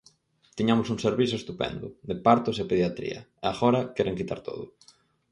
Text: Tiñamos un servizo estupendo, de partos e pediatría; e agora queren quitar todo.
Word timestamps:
Tiñamos 0.57 0.87
un 0.93 0.99
servizo 1.07 1.35
estupendo, 1.37 1.87
de 2.09 2.15
partos 2.25 2.55
e 2.63 2.69
pediatría; 2.71 3.19
e 3.23 3.45
agora 3.53 3.81
queren 3.95 4.17
quitar 4.19 4.39
todo. 4.47 4.65